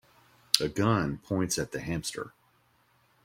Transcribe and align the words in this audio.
A 0.59 0.67
gun 0.67 1.19
points 1.19 1.59
at 1.59 1.73
the 1.73 1.79
hamster. 1.79 2.33